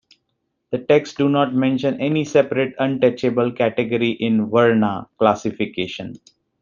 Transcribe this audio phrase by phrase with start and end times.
[0.71, 6.15] The texts do not mention any separate, untouchable category in "varna" classification.